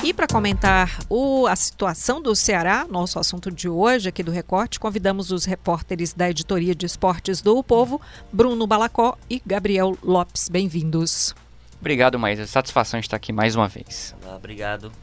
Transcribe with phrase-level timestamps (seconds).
[0.08, 4.80] E para comentar o, a situação do Ceará, nosso assunto de hoje aqui do Recorte,
[4.80, 8.00] convidamos os repórteres da editoria de esportes do o Povo,
[8.32, 10.48] Bruno Balacó e Gabriel Lopes.
[10.48, 11.36] Bem-vindos.
[11.82, 12.48] Obrigado, Maísa.
[12.48, 14.16] Satisfação estar aqui mais uma vez.
[14.24, 14.94] Olá, obrigado.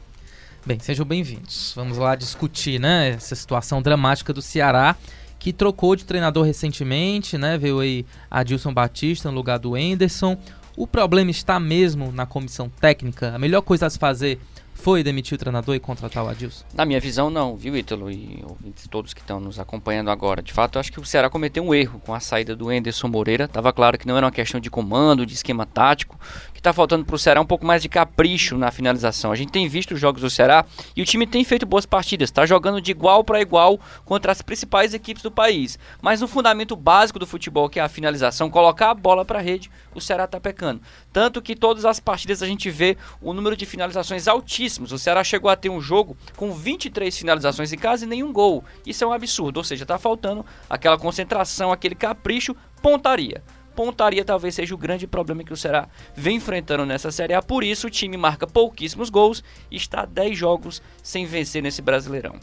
[0.65, 1.71] Bem, sejam bem-vindos.
[1.75, 4.95] Vamos lá discutir né, essa situação dramática do Ceará,
[5.37, 7.59] que trocou de treinador recentemente, né?
[7.59, 10.35] Veio aí Adilson Batista no lugar do Enderson.
[10.75, 13.35] O problema está mesmo na comissão técnica.
[13.35, 14.39] A melhor coisa a se fazer
[14.75, 16.63] foi demitir o treinador e contratar o Adilson?
[16.73, 18.11] Na minha visão, não, viu, Ítalo?
[18.11, 20.43] E ouvintes todos que estão nos acompanhando agora.
[20.43, 23.07] De fato, eu acho que o Ceará cometeu um erro com a saída do Enderson
[23.07, 23.47] Moreira.
[23.47, 26.19] Tava claro que não era uma questão de comando, de esquema tático.
[26.53, 29.31] Que tá faltando pro Ceará um pouco mais de capricho na finalização.
[29.31, 30.65] A gente tem visto os jogos do Ceará
[30.95, 32.29] e o time tem feito boas partidas.
[32.29, 35.79] Tá jogando de igual para igual contra as principais equipes do país.
[36.01, 39.71] Mas no fundamento básico do futebol, que é a finalização, colocar a bola para rede,
[39.95, 40.81] o Ceará tá pecando.
[41.11, 45.23] Tanto que todas as partidas a gente vê o número de finalizações altíssimo o Ceará
[45.23, 48.63] chegou a ter um jogo com 23 finalizações em casa e nenhum gol.
[48.85, 53.43] Isso é um absurdo, ou seja, está faltando aquela concentração, aquele capricho, pontaria.
[53.75, 57.41] Pontaria talvez seja o grande problema que o Ceará vem enfrentando nessa Série A.
[57.41, 62.39] Por isso, o time marca pouquíssimos gols e está 10 jogos sem vencer nesse Brasileirão.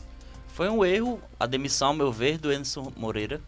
[0.48, 3.40] Foi um erro a demissão, ao meu ver, do Anderson Moreira,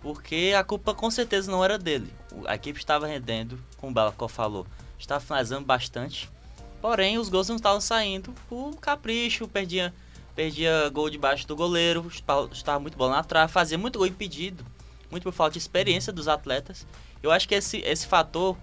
[0.00, 2.10] porque a culpa com certeza não era dele.
[2.46, 4.66] A equipe estava rendendo, como o Balacó falou,
[4.98, 6.30] estava finalizando bastante
[6.80, 9.92] Porém, os gols não estavam saindo por capricho, perdia,
[10.34, 12.10] perdia gol debaixo do goleiro,
[12.52, 14.64] estava muito bom na trave, fazia muito gol impedido,
[15.10, 16.86] muito por falta de experiência dos atletas.
[17.22, 18.56] Eu acho que esse, esse fator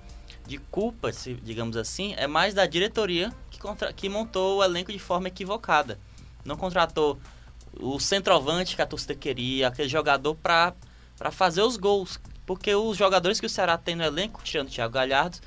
[0.47, 4.91] de culpa, se, digamos assim, é mais da diretoria que, contra, que montou o elenco
[4.91, 5.99] de forma equivocada.
[6.43, 7.19] Não contratou
[7.79, 10.73] o centroavante que a torcida queria, aquele jogador para
[11.31, 12.19] fazer os gols.
[12.45, 15.37] Porque os jogadores que o Ceará tem no elenco, tirando o Thiago Galhardo,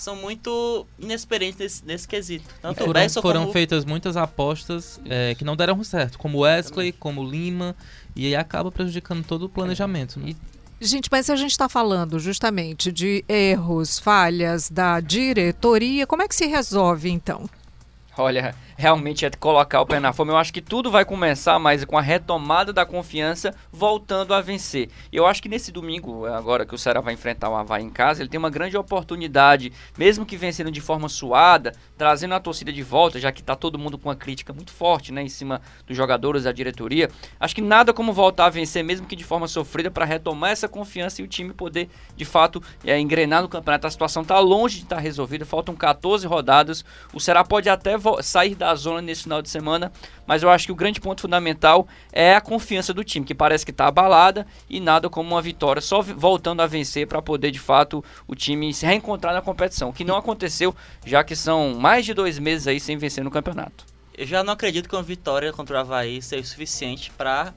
[0.00, 2.44] são muito inexperientes nesse, nesse quesito.
[2.62, 3.52] Tanto foram, foram como...
[3.52, 7.76] feitas muitas apostas é, que não deram certo, como Wesley, como Lima,
[8.16, 10.18] e aí acaba prejudicando todo o planejamento.
[10.18, 10.34] Né?
[10.80, 16.28] Gente, mas se a gente está falando justamente de erros, falhas da diretoria, como é
[16.28, 17.48] que se resolve então?
[18.16, 20.32] Olha, realmente é colocar o pé na forma.
[20.32, 24.88] Eu acho que tudo vai começar mais com a retomada da confiança, voltando a vencer.
[25.12, 28.22] Eu acho que nesse domingo, agora que o Ceará vai enfrentar o Havaí em casa,
[28.22, 32.82] ele tem uma grande oportunidade, mesmo que vencendo de forma suada, trazendo a torcida de
[32.82, 35.94] volta, já que está todo mundo com uma crítica muito forte né, em cima dos
[35.94, 37.10] jogadores, da diretoria.
[37.38, 40.68] Acho que nada como voltar a vencer, mesmo que de forma sofrida, para retomar essa
[40.68, 43.86] confiança e o time poder, de fato, é, engrenar no campeonato.
[43.86, 46.82] A situação está longe de estar tá resolvida, faltam 14 rodadas.
[47.12, 49.92] O Ceará pode até sair da zona nesse final de semana,
[50.26, 53.64] mas eu acho que o grande ponto fundamental é a confiança do time, que parece
[53.64, 57.58] que está abalada e nada como uma vitória, só voltando a vencer para poder de
[57.58, 60.74] fato o time se reencontrar na competição, que não aconteceu,
[61.04, 63.84] já que são mais de dois meses aí sem vencer no campeonato.
[64.16, 67.54] Eu já não acredito que uma vitória contra o Havaí seja o suficiente para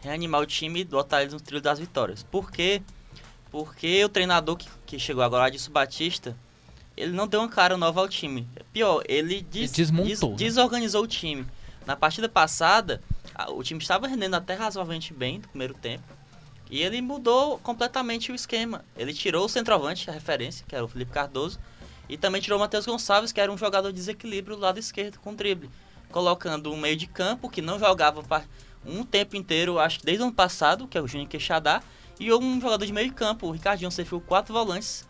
[0.00, 2.22] reanimar o time e botar eles no trilho das vitórias.
[2.22, 2.80] Por quê?
[3.50, 6.36] Porque o treinador que, que chegou agora, Adilson Batista,
[6.96, 8.48] ele não deu uma cara nova ao time.
[8.72, 10.36] Pior, ele, des, Desmontou, des, né?
[10.36, 11.46] desorganizou o time.
[11.84, 13.02] Na partida passada,
[13.50, 16.04] o time estava rendendo até razoavelmente bem no primeiro tempo.
[16.70, 18.84] E ele mudou completamente o esquema.
[18.96, 21.60] Ele tirou o centroavante, a referência, que era o Felipe Cardoso,
[22.08, 25.18] e também tirou o Matheus Gonçalves, que era um jogador de desequilíbrio do lado esquerdo
[25.18, 25.70] com drible.
[26.10, 28.24] Colocando um meio de campo que não jogava
[28.84, 31.82] um tempo inteiro, acho que desde o ano passado, que é o Júnior Queixadá,
[32.18, 35.06] e um jogador de meio campo, o Ricardinho, você viu quatro volantes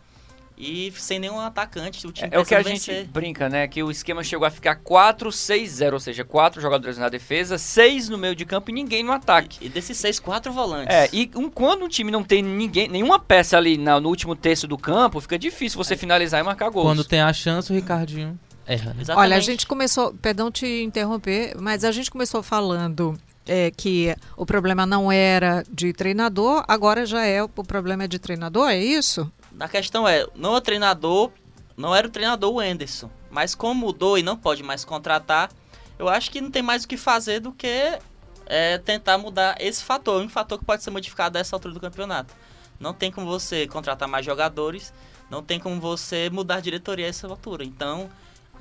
[0.57, 2.05] e sem nenhum atacante.
[2.07, 2.95] O time é, é o que a vencer.
[2.95, 3.67] gente brinca, né?
[3.67, 8.17] Que o esquema chegou a ficar 4-6-0, ou seja, quatro jogadores na defesa, seis no
[8.17, 9.59] meio de campo e ninguém no ataque.
[9.61, 10.95] E, e desses seis, quatro volantes.
[10.95, 14.35] É, e um, quando um time não tem ninguém, nenhuma peça ali na, no último
[14.35, 15.97] terço do campo, fica difícil você é.
[15.97, 16.87] finalizar e marcar gols.
[16.87, 18.93] Quando tem a chance, o Ricardinho erra.
[18.93, 19.03] Né?
[19.15, 23.17] Olha, a gente começou, perdão te interromper, mas a gente começou falando
[23.47, 28.19] é, que o problema não era de treinador, agora já é o problema é de
[28.19, 29.31] treinador, é isso?
[29.59, 31.31] A questão é, não é o treinador,
[31.75, 35.49] não era o treinador o Anderson, mas como mudou e não pode mais contratar,
[35.97, 37.99] eu acho que não tem mais o que fazer do que
[38.45, 41.79] é, tentar mudar esse fator, um fator que pode ser modificado a essa altura do
[41.79, 42.33] campeonato.
[42.79, 44.93] Não tem como você contratar mais jogadores,
[45.29, 47.63] não tem como você mudar a diretoria a essa altura.
[47.63, 48.09] Então,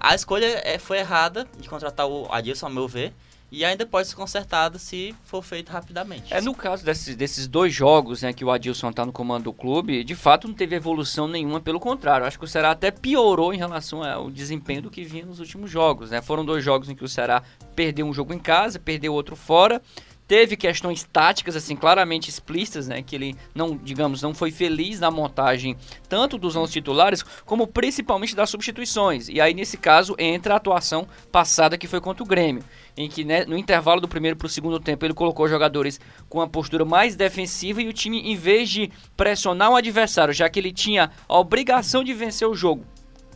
[0.01, 3.15] a escolha é, foi errada de contratar o Adilson, ao meu ver.
[3.51, 6.35] E ainda pode ser consertada se for feito rapidamente.
[6.35, 9.53] É no caso desses, desses dois jogos né, que o Adilson está no comando do
[9.53, 12.27] clube, de fato não teve evolução nenhuma, pelo contrário.
[12.27, 15.71] Acho que o Ceará até piorou em relação ao desempenho do que vinha nos últimos
[15.71, 16.11] jogos.
[16.11, 16.21] Né?
[16.21, 17.43] Foram dois jogos em que o Ceará
[17.75, 19.81] perdeu um jogo em casa, perdeu outro fora
[20.27, 25.11] teve questões táticas assim claramente explícitas, né, que ele não, digamos, não foi feliz na
[25.11, 25.77] montagem
[26.09, 29.29] tanto dos 11 titulares como principalmente das substituições.
[29.29, 32.65] E aí nesse caso entra a atuação passada que foi contra o Grêmio,
[32.97, 36.39] em que né, no intervalo do primeiro para o segundo tempo ele colocou jogadores com
[36.39, 40.59] uma postura mais defensiva e o time em vez de pressionar o adversário, já que
[40.59, 42.85] ele tinha a obrigação de vencer o jogo,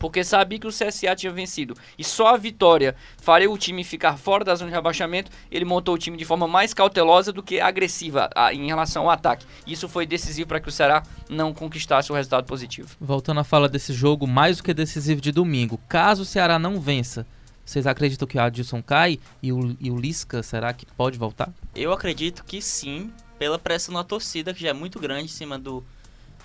[0.01, 4.17] porque sabia que o CSA tinha vencido e só a vitória faria o time ficar
[4.17, 7.59] fora da zona de rebaixamento, ele montou o time de forma mais cautelosa do que
[7.59, 9.45] agressiva a, em relação ao ataque.
[9.65, 12.95] Isso foi decisivo para que o Ceará não conquistasse o resultado positivo.
[12.99, 16.81] Voltando a falar desse jogo, mais do que decisivo de domingo, caso o Ceará não
[16.81, 17.27] vença,
[17.63, 21.53] vocês acreditam que o Adilson cai e o, e o Lisca será que pode voltar?
[21.75, 25.59] Eu acredito que sim, pela pressão na torcida, que já é muito grande em cima
[25.59, 25.85] do,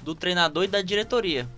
[0.02, 1.48] do treinador e da diretoria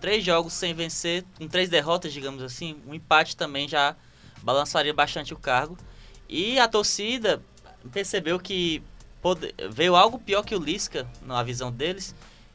[0.00, 3.96] três jogos sem vencer, com três derrotas, digamos assim, um empate também já
[4.42, 5.76] balançaria bastante o cargo.
[6.28, 7.42] E a torcida
[7.92, 8.82] percebeu que
[9.20, 12.14] pode, veio algo pior que o Lisca, na visão deles,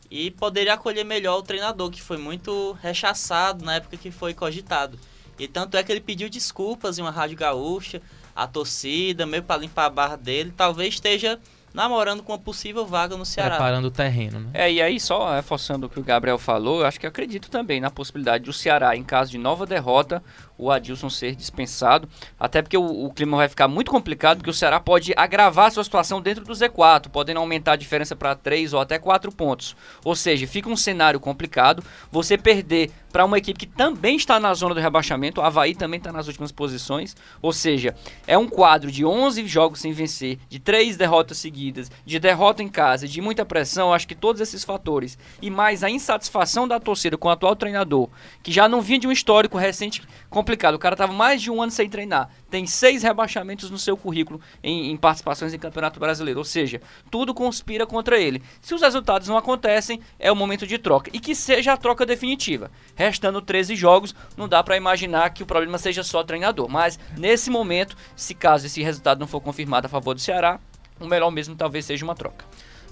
[0.09, 4.99] e poderia acolher melhor o treinador, que foi muito rechaçado na época que foi cogitado.
[5.37, 8.01] E tanto é que ele pediu desculpas em uma rádio gaúcha,
[8.35, 11.39] a torcida, meio para limpar a barra dele, talvez esteja
[11.73, 13.55] namorando com uma possível vaga no Ceará.
[13.55, 14.49] Preparando o terreno, né?
[14.53, 17.79] É, e aí só reforçando o que o Gabriel falou, eu acho que acredito também
[17.79, 20.23] na possibilidade do Ceará, em caso de nova derrota,
[20.59, 22.07] o Adilson ser dispensado,
[22.37, 25.83] até porque o, o, clima vai ficar muito complicado, porque o Ceará pode agravar sua
[25.83, 29.75] situação dentro do Z4, podendo aumentar a diferença para 3 ou até 4 pontos.
[30.03, 31.81] Ou seja, fica um cenário complicado,
[32.11, 35.97] você perder para uma equipe que também está na zona do rebaixamento, o Havaí também
[35.97, 37.95] está nas últimas posições, ou seja,
[38.27, 42.67] é um quadro de 11 jogos sem vencer, de 3 derrotas seguidas, de derrota em
[42.67, 47.17] casa, de muita pressão, acho que todos esses fatores, e mais a insatisfação da torcida
[47.17, 48.09] com o atual treinador,
[48.43, 50.75] que já não vinha de um histórico recente complicado.
[50.75, 52.29] O cara tava mais de um ano sem treinar.
[52.49, 56.39] Tem seis rebaixamentos no seu currículo em, em, participações em Campeonato Brasileiro.
[56.39, 58.41] Ou seja, tudo conspira contra ele.
[58.61, 61.09] Se os resultados não acontecem, é o momento de troca.
[61.13, 62.71] E que seja a troca definitiva.
[62.95, 66.69] Restando 13 jogos, não dá para imaginar que o problema seja só treinador.
[66.69, 70.59] Mas nesse momento, se caso esse resultado não for confirmado a favor do Ceará,
[70.99, 72.45] o melhor mesmo talvez seja uma troca.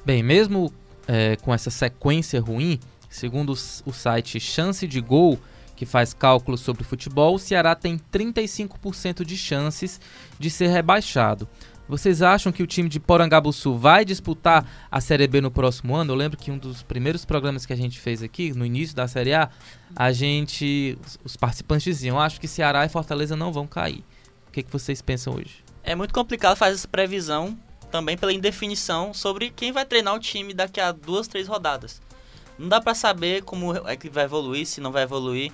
[0.06, 0.72] Bem, mesmo
[1.08, 2.80] é, com essa sequência ruim,
[3.10, 5.40] segundo o site Chance de Gol
[5.78, 10.02] que faz cálculos sobre futebol, o Ceará tem 35% de chances
[10.38, 11.48] de ser rebaixado.
[11.88, 16.12] Vocês acham que o time de Porangabuçu vai disputar a Série B no próximo ano?
[16.12, 19.08] Eu lembro que um dos primeiros programas que a gente fez aqui, no início da
[19.08, 19.50] Série A,
[19.96, 24.04] a gente, os participantes diziam, acho que Ceará e Fortaleza não vão cair.
[24.50, 25.64] O que, que vocês pensam hoje?
[25.84, 27.58] É muito complicado fazer essa previsão,
[27.90, 32.02] também pela indefinição sobre quem vai treinar o time daqui a duas, três rodadas.
[32.58, 35.52] Não dá para saber como é que vai evoluir, se não vai evoluir.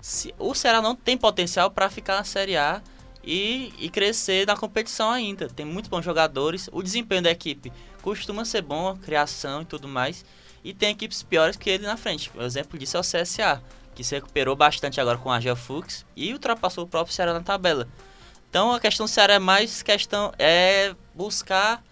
[0.00, 2.82] Se, o Ceará não tem potencial para ficar na Série A
[3.22, 5.48] e, e crescer na competição ainda.
[5.48, 6.68] Tem muitos bons jogadores.
[6.72, 10.24] O desempenho da equipe costuma ser bom, criação e tudo mais.
[10.64, 12.30] E tem equipes piores que ele na frente.
[12.34, 13.62] O exemplo disso é o CSA,
[13.94, 17.40] que se recuperou bastante agora com a Gel Fux e ultrapassou o próprio Ceará na
[17.40, 17.88] tabela.
[18.48, 21.82] Então a questão do Ceará é mais questão é buscar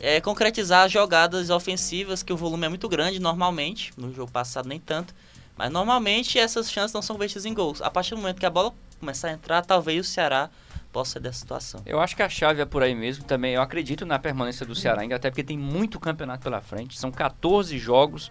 [0.00, 4.68] é, concretizar as jogadas ofensivas, que o volume é muito grande normalmente, no jogo passado
[4.68, 5.14] nem tanto.
[5.56, 7.82] Mas normalmente essas chances não são convertidas em gols.
[7.82, 10.50] A partir do momento que a bola começar a entrar, talvez o Ceará
[10.90, 11.82] possa ser dessa situação.
[11.84, 13.54] Eu acho que a chave é por aí mesmo também.
[13.54, 16.98] Eu acredito na permanência do Ceará ainda, até porque tem muito campeonato pela frente.
[16.98, 18.30] São 14 jogos.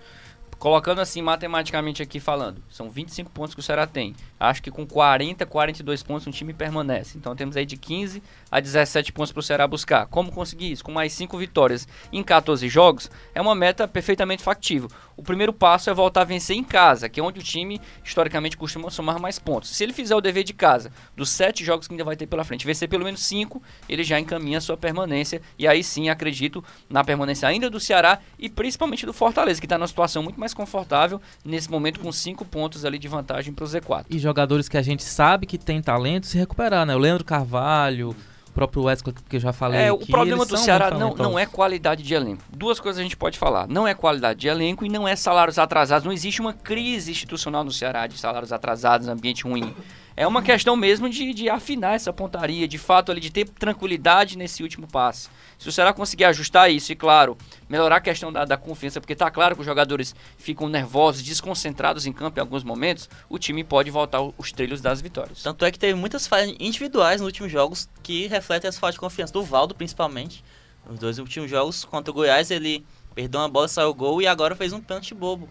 [0.58, 4.14] Colocando assim matematicamente aqui falando, são 25 pontos que o Ceará tem.
[4.40, 7.18] Acho que com 40, 42 pontos um time permanece.
[7.18, 10.06] Então temos aí de 15 a 17 pontos para o Ceará buscar.
[10.08, 10.84] Como conseguir isso?
[10.84, 14.90] Com mais 5 vitórias em 14 jogos, é uma meta perfeitamente factível.
[15.18, 18.56] O primeiro passo é voltar a vencer em casa, que é onde o time historicamente
[18.56, 19.70] costuma somar mais pontos.
[19.76, 22.46] Se ele fizer o dever de casa dos 7 jogos que ainda vai ter pela
[22.46, 25.42] frente, vencer pelo menos 5, ele já encaminha a sua permanência.
[25.58, 29.78] E aí sim acredito na permanência ainda do Ceará e principalmente do Fortaleza, que está
[29.78, 33.68] numa situação muito mais confortável nesse momento com 5 pontos ali de vantagem para o
[33.68, 34.06] Z4.
[34.30, 36.96] Jogadores que a gente sabe que tem talento se recuperar, né?
[36.96, 38.16] O Leandro Carvalho,
[38.48, 39.80] o próprio Wesley, que eu já falei.
[39.80, 42.44] É, aqui, o problema do Ceará não, não é qualidade de elenco.
[42.56, 43.68] Duas coisas a gente pode falar.
[43.68, 46.06] Não é qualidade de elenco e não é salários atrasados.
[46.06, 49.74] Não existe uma crise institucional no Ceará de salários atrasados, ambiente ruim.
[50.20, 54.38] É uma questão mesmo de, de afinar essa pontaria, de fato ali, de ter tranquilidade
[54.38, 55.30] nesse último passe.
[55.58, 57.38] Se o Ceará conseguir ajustar isso e, claro,
[57.70, 62.06] melhorar a questão da, da confiança, porque tá claro que os jogadores ficam nervosos, desconcentrados
[62.06, 65.42] em campo em alguns momentos, o time pode voltar os trilhos das vitórias.
[65.42, 69.00] Tanto é que teve muitas falhas individuais nos últimos jogos que refletem essa falta de
[69.00, 70.44] confiança do Valdo, principalmente.
[70.86, 72.86] Nos dois últimos jogos contra o Goiás, ele
[73.16, 75.48] perdeu uma bola, saiu o gol e agora fez um pênalti bobo,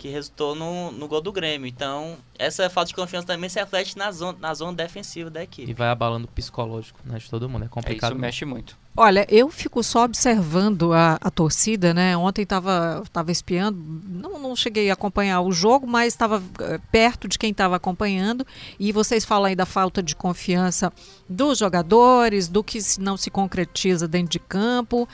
[0.00, 1.66] que resultou no, no gol do Grêmio.
[1.68, 5.44] Então, essa falta de confiança também se reflete na zona, na zona defensiva da E
[5.44, 5.74] equipe.
[5.74, 7.62] vai abalando o psicológico né, de todo mundo.
[7.62, 8.10] É É, complicado.
[8.12, 8.20] isso mesmo.
[8.20, 8.76] mexe muito.
[8.96, 12.16] Olha, eu fico só observando a, a torcida, né?
[12.16, 13.78] Ontem estava tava espiando,
[14.08, 18.44] não, não cheguei a acompanhar o jogo, mas estava eh, perto de quem estava acompanhando.
[18.80, 20.92] E vocês falam aí da falta de confiança
[21.28, 25.08] dos jogadores, do que se- não se concretiza dentro de campo,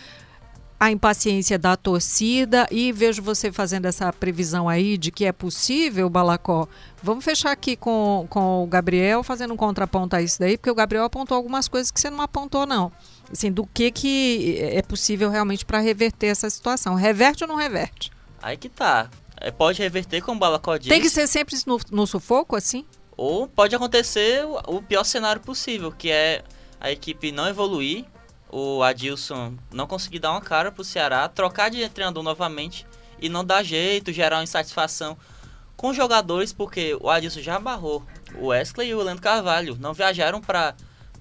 [0.78, 2.66] a impaciência da torcida.
[2.70, 6.68] E vejo você fazendo essa previsão aí de que é possível, Balacó.
[7.02, 10.74] Vamos fechar aqui com, com o Gabriel, fazendo um contraponto a isso daí, porque o
[10.74, 12.92] Gabriel apontou algumas coisas que você não apontou, não
[13.32, 16.94] assim, do que, que é possível realmente para reverter essa situação.
[16.94, 18.12] Reverte ou não reverte?
[18.40, 19.10] Aí que tá.
[19.38, 22.86] É, pode reverter, como o Balacó disse, Tem que ser sempre no, no sufoco, assim?
[23.16, 26.42] ou pode acontecer o, o pior cenário possível, que é
[26.80, 28.04] a equipe não evoluir,
[28.50, 32.86] o Adilson não conseguir dar uma cara pro Ceará, trocar de treinador novamente
[33.20, 35.16] e não dar jeito, gerar uma insatisfação
[35.76, 38.02] com os jogadores, porque o Adilson já barrou
[38.38, 40.74] o Wesley e o Leandro Carvalho, não viajaram para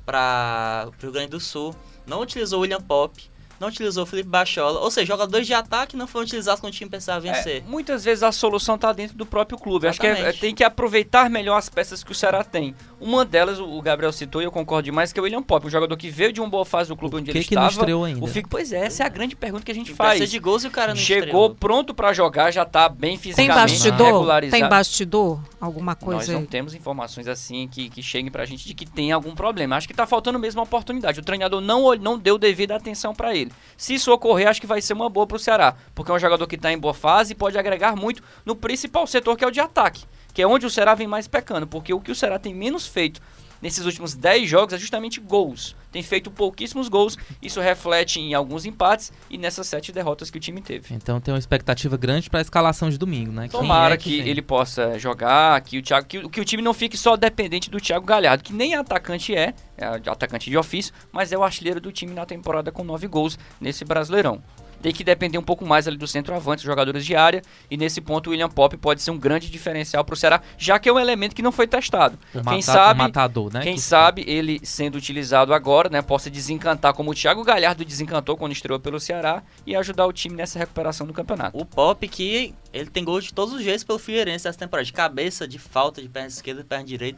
[0.05, 4.29] para o Rio Grande do Sul, não utilizou o William Pop, não utilizou o Felipe
[4.29, 7.57] Bachola, ou seja, jogadores de ataque não foram utilizados quando o time precisava vencer.
[7.61, 9.87] É, muitas vezes a solução está dentro do próprio clube.
[9.87, 10.39] Acho que é- Exatamente.
[10.39, 12.75] tem que aproveitar melhor as peças que o Ceará tem.
[12.99, 15.67] Uma delas, o o Gabriel citou e eu concordo demais, que é o William Pop,
[15.67, 17.63] um jogador que veio de uma boa fase do clube onde que ele que não
[17.63, 17.81] estava.
[17.81, 18.23] estreou ainda?
[18.23, 20.29] O Fico, pois é, essa é a grande pergunta que a gente faz.
[20.29, 21.55] de gols e o cara não Chegou estreou.
[21.55, 24.07] pronto para jogar, já tá bem Tem fisicamente bastidor?
[24.07, 24.61] regularizado.
[24.61, 25.39] Tem bastidor?
[25.59, 26.47] Alguma Nós coisa não aí?
[26.47, 29.75] temos informações assim que, que cheguem pra gente de que tem algum problema.
[29.75, 31.19] Acho que tá faltando mesmo uma oportunidade.
[31.19, 33.44] O treinador não, não deu devida atenção pra ele.
[33.77, 35.75] Se isso ocorrer, acho que vai ser uma boa pro Ceará.
[35.93, 39.05] Porque é um jogador que tá em boa fase e pode agregar muito no principal
[39.07, 40.05] setor que é o de ataque.
[40.33, 41.67] Que é onde o Ceará vem mais pecando.
[41.67, 43.21] Porque o que o Ceará tem menos feito
[43.61, 45.75] nesses últimos 10 jogos é justamente gols.
[45.91, 47.17] Tem feito pouquíssimos gols.
[47.41, 50.93] Isso reflete em alguns empates e nessas sete derrotas que o time teve.
[50.93, 53.47] Então tem uma expectativa grande para a escalação de domingo, né?
[53.47, 54.27] Tomara é que, vem?
[54.27, 57.79] ele possa jogar, que o, Thiago, que, que o time não fique só dependente do
[57.79, 61.91] Thiago Galhardo, que nem atacante é, é atacante de ofício, mas é o artilheiro do
[61.91, 64.43] time na temporada com nove gols nesse Brasileirão.
[64.85, 68.27] Ter que depender um pouco mais ali do centroavante, jogadores de área, e nesse ponto
[68.27, 70.99] o William Pop pode ser um grande diferencial para o Ceará, já que é um
[70.99, 72.19] elemento que não foi testado.
[72.29, 73.61] O quem mata- sabe, o matador, né?
[73.63, 78.37] quem Que- sabe ele sendo utilizado agora, né, possa desencantar como o Thiago Galhardo desencantou
[78.37, 81.57] quando estreou pelo Ceará e ajudar o time nessa recuperação do campeonato.
[81.59, 84.93] O Pop que ele tem gol de todos os jeitos pelo Figueirense essa temporada, de
[84.93, 87.17] cabeça, de falta, de perna esquerda, de perna direita.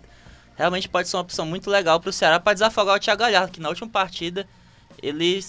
[0.56, 3.60] Realmente pode ser uma opção muito legal pro Ceará para desafogar o Thiago Galhardo, que
[3.60, 4.48] na última partida
[5.02, 5.40] ele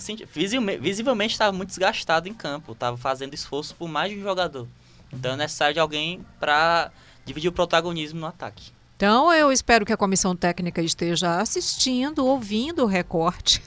[0.80, 4.66] visivelmente estava muito desgastado em campo, estava fazendo esforço por mais de um jogador.
[5.12, 6.90] Então é necessário de alguém para
[7.24, 8.72] dividir o protagonismo no ataque.
[8.96, 13.62] Então, eu espero que a comissão técnica esteja assistindo, ouvindo o recorte,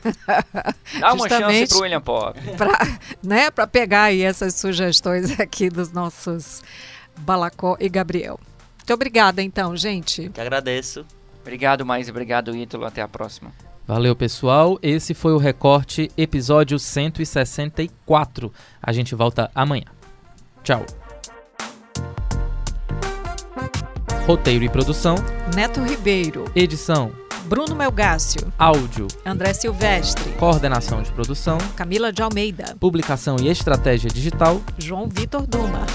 [1.00, 2.38] Dá uma chance Justamente- pro William Pop.
[2.58, 6.62] para né, pra pegar aí essas sugestões aqui dos nossos
[7.20, 8.38] Balacó e Gabriel.
[8.80, 10.30] Muito obrigada, então, gente.
[10.30, 11.06] Que agradeço.
[11.40, 12.84] Obrigado, mais obrigado, Ítalo.
[12.84, 13.54] Até a próxima.
[13.92, 14.80] Valeu, pessoal.
[14.82, 18.50] Esse foi o Recorte, episódio 164.
[18.82, 19.84] A gente volta amanhã.
[20.64, 20.86] Tchau.
[24.26, 25.16] Roteiro e produção,
[25.54, 27.12] Neto Ribeiro, edição,
[27.48, 34.62] Bruno Melgácio, áudio, André Silvestre, coordenação de produção, Camila de Almeida, publicação e estratégia digital,
[34.78, 35.86] João Vitor Duma.